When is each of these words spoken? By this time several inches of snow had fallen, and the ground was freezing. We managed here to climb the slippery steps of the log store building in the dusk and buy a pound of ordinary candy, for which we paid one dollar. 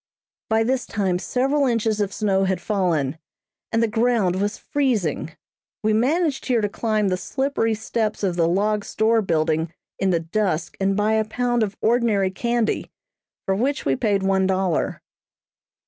By 0.49 0.63
this 0.63 0.87
time 0.87 1.19
several 1.19 1.67
inches 1.67 2.01
of 2.01 2.11
snow 2.11 2.45
had 2.45 2.59
fallen, 2.59 3.19
and 3.71 3.83
the 3.83 3.87
ground 3.87 4.35
was 4.41 4.57
freezing. 4.57 5.33
We 5.83 5.93
managed 5.93 6.47
here 6.47 6.59
to 6.59 6.67
climb 6.67 7.09
the 7.09 7.17
slippery 7.17 7.75
steps 7.75 8.23
of 8.23 8.35
the 8.35 8.47
log 8.47 8.83
store 8.83 9.21
building 9.21 9.71
in 9.99 10.09
the 10.09 10.19
dusk 10.19 10.75
and 10.79 10.97
buy 10.97 11.13
a 11.13 11.25
pound 11.25 11.61
of 11.61 11.77
ordinary 11.81 12.31
candy, 12.31 12.89
for 13.45 13.53
which 13.53 13.85
we 13.85 13.95
paid 13.95 14.23
one 14.23 14.47
dollar. 14.47 15.03